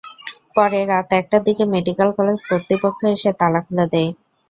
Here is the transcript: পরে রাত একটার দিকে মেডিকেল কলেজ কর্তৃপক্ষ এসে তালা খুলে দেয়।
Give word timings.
পরে 0.55 0.79
রাত 0.85 1.09
একটার 1.19 1.41
দিকে 1.47 1.63
মেডিকেল 1.73 2.09
কলেজ 2.17 2.39
কর্তৃপক্ষ 2.49 2.99
এসে 3.15 3.31
তালা 3.39 3.59
খুলে 3.65 3.85
দেয়। 3.93 4.09